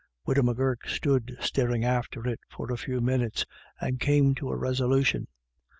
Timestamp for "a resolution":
4.49-5.27